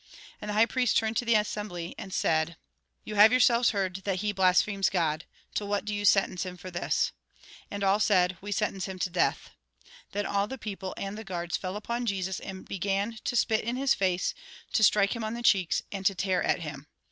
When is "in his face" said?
13.63-14.33